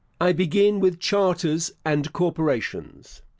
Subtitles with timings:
[0.19, 3.21] I begin with charters and corporations.